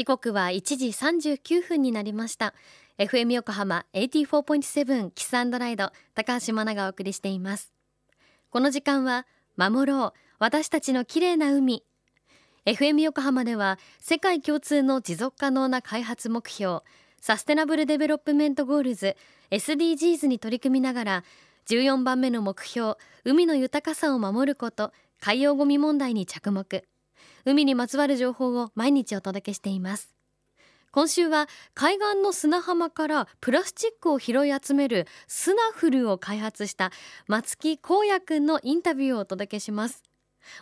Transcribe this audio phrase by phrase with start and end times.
[0.00, 2.54] 時刻は1時39分になりました。
[2.96, 7.70] FM 横浜84.7キスライド高橋真奈がお送りしています。
[8.48, 9.26] この時間は
[9.58, 11.84] 守ろう私たちの綺麗な海。
[12.64, 16.80] FM 横浜では世界共通の持続可能な開発目標
[17.20, 19.16] Sustainable Development Goals
[19.50, 21.24] SDGs に取り組みながら
[21.68, 22.94] 14番目の目標
[23.24, 26.86] 海の豊かさを守ること海洋ゴミ問題に着目。
[27.44, 30.14] 海にまつわる情報を毎日お届けしています。
[30.92, 36.90] 今週は海岸の砂浜からプラスチックを拾い集めるスナフルを開発した
[37.28, 40.02] 松木光也くんのインタビューをお届けします。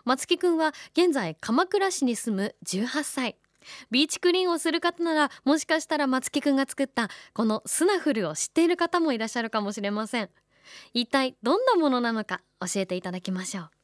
[0.05, 3.37] 松木くんは現在鎌倉市に住む18歳。
[3.91, 10.31] ビーチクリーンをする方ならもしかしたら松木くんが作ったこのスナフルを知っている方もいらっしゃるかもしれません。
[10.93, 13.78] 一体どんなものなのか教えていただきましょう。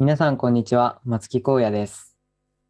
[0.00, 2.16] 皆さんこんにちは松木光也です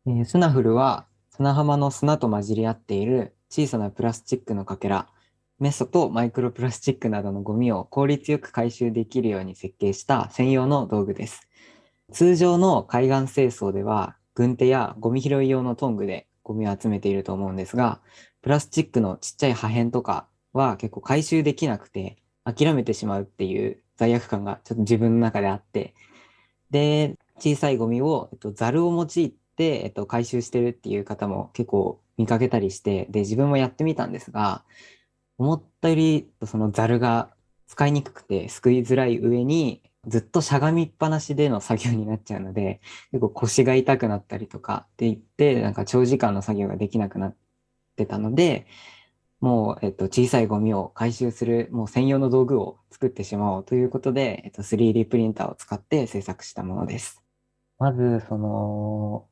[0.06, 5.08] えー、スナフルは砂浜の砂と混じり合っている小さなプラスチックのかけら、
[5.58, 11.46] メソとマイクロプラスチックなどのゴミを効率よく回収できるように設計した専用の道具です。
[12.12, 18.00] 通常の海岸清掃では、軍手やゴミ拾い用のトングでゴミを集めていると思うんですが、
[18.40, 25.92] プラスチックのちっちゃい破片とかは結構回収できなくて、諦めてしまうっていう罪悪感がちょっと自分の中であって、
[26.70, 34.64] で、小さいゴミを、えっと、ザルを用いて、えっと、回収してるっていう方も結構見かけたりして、で、自分もやってみたんですが、
[35.38, 37.30] 思ったよりそのザルが
[37.66, 42.80] 使いにくくて、すくいづらい上に、ずっとしゃがみっぱなしでの作業になっちゃうので、
[43.12, 47.36] 結構腰が痛くなったりとかって言って、なんか長時間の作業ができなくなっ
[47.96, 48.66] てたので、
[49.40, 57.22] もう、えっと、小さいゴミを回収する、もう専用の道具を作ってしまおうということで、えっと、3D プリンターを使って制作したものです。
[57.78, 59.26] まず、その、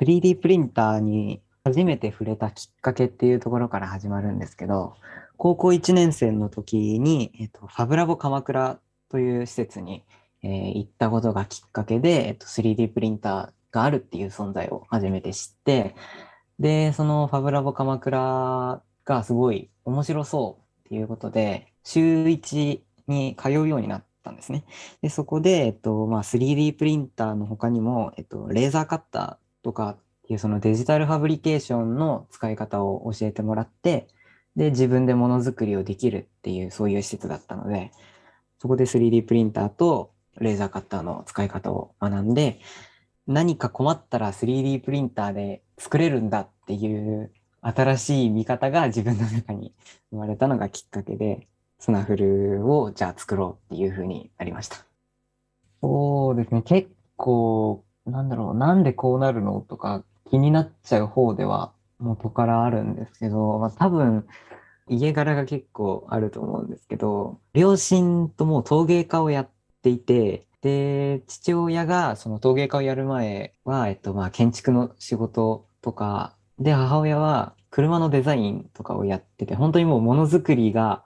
[0.00, 4.94] 3D プリンターに初めて触れたきっかけっていうところから始まるんですけど、
[5.36, 8.78] 高校1年生の時に、えっと、ファブラボ鎌倉
[9.10, 10.04] という施設に、
[10.42, 15.94] えー、行ったことがきっかけで、えっと、3D プリンターがあるっていう存在を初めて知って、
[16.58, 24.64] で、そのファブラボ鎌倉がすごい面白そうっていうことで、週1に通うようになったんですね。
[25.00, 34.08] で、そこで、えっと、まあ、3D プリンターの他にも、えっと、レーザーカッターとかっていうそのデジタルファブリケーションの使い方を教えてもらって、
[34.56, 37.92] で、自分でものづくりをできるっていうそういう施設だったので、
[38.58, 42.58] そこで 3D プリンターとレーザーカッターの使い方を学んで、
[43.26, 47.32] 何か困ったら 3D プリンターで作れるんだっていう
[47.74, 49.72] 新しい見方が自分の中に
[50.10, 54.76] 生まれたのがきっかけで、スナフルをじゃあ作ろうっていうふうになりました。
[55.82, 56.62] そうですね。
[56.62, 64.26] 結構なんだろう、なんでこうなるのとか気になっちゃう方では元からあるんですけど、まあ、多分
[64.88, 69.50] 家柄が結構あると思うんですけど、両親とも陶芸家をやっ
[69.82, 81.04] ていて、で、父親がその陶芸家をやる前は、えっと、まあ、建築の仕事とか、で、母親は車のデザインとかをやってて、本当にもうものづくりが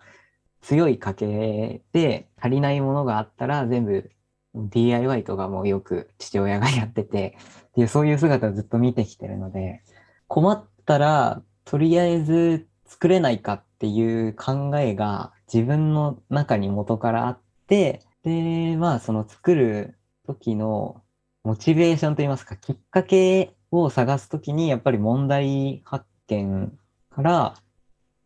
[0.61, 4.11] 強い家系で足りないものがあったら全部
[4.55, 7.37] DIY とかもよく父親がやってて、
[7.69, 9.83] っていうそういう姿をずっと見てきてるので、
[10.29, 19.97] 困ったらとりあえず作れないかっていう考えが自分の中に元からあって、で、まあその作る
[20.27, 21.03] 時の
[21.43, 26.77] モチベーションといいますか、きっかけを探す時にやっぱり問題発見
[27.11, 27.55] から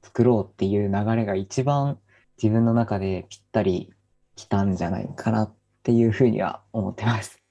[0.03, 1.99] 作ろうっていう流れが一番
[2.43, 3.93] 自分の中でぴったり
[4.37, 7.45] きたんじゃないかなっていうふうには思ってます。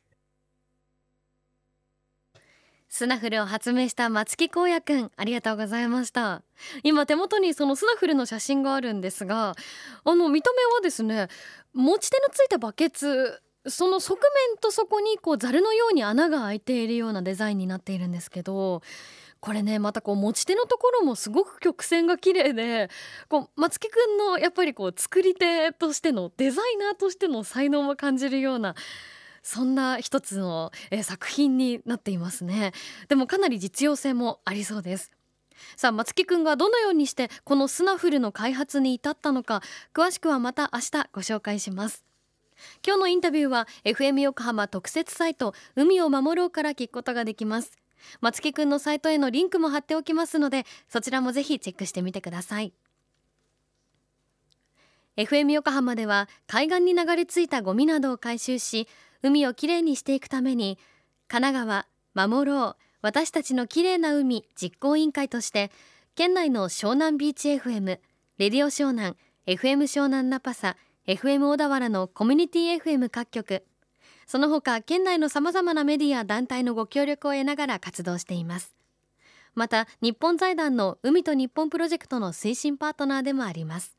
[2.89, 6.43] スナフルを発明した松木光也くんありがとうございました
[6.83, 9.55] 今手元にそのスナフルの写真があるんですが
[10.03, 11.27] あの見た目はですね
[11.73, 18.81] 持ち手のついたバケツその側面とそこにこうザルのように穴が開いているようなデザインになっているんですけど
[19.39, 22.89] これねまたこう持ち手のところもすごく曲線が綺麗で
[23.27, 28.75] こう松木くんのやっぱりこう作り手としてのデザイナーとしての才能も感じるような
[29.41, 32.71] そんな一つの、え作品になっていますね。
[33.09, 35.11] でもかなり実用性もありそうです。
[35.75, 39.61] さあ松木くんがどのようにしてこのスナフルの開発に至ったのか
[39.93, 42.12] 詳しくはまた明日ご紹介します。
[42.85, 47.77] 今日のインタビューは FM 横浜特設サイト海を守ろうから聞くことができます。
[48.21, 52.73] 松木くんのサイトへのリンクも貼っておきますのでそちらもぜひチェックしてみてください。
[55.15, 58.87] FM 横浜では海岸に流れ着いたゴミなどを回収し
[59.21, 60.79] 海をきれいにしていくために
[61.27, 65.71] 神奈川守ろう私たちの綺麗な海実行委員会として
[66.15, 67.99] 県内の湘南ビーチ FM
[68.37, 69.15] レディオ湘南
[69.45, 73.65] FM 湘南ナパサ FM 小田原のコミュニティ FM 各局。
[74.25, 78.73] その他県内のさまざまなメディア団体のご協力を得ながら活動しています。
[79.53, 83.97] また日本財団の海と日本プロジェクトの推進パートナーでもあります。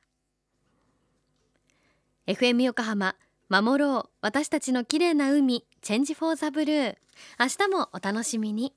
[2.27, 3.17] FM 横浜
[3.51, 6.97] 守ろう私たちの綺麗な海チェンジフォーザブルー。
[7.39, 8.73] 明日もお楽しみに。